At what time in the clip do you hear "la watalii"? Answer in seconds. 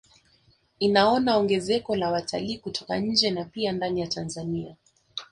1.95-2.57